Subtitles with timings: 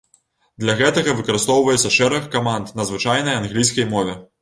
[0.63, 4.23] Для гэтага выкарыстоўваецца шэраг каманд на звычайнай англійскай мове.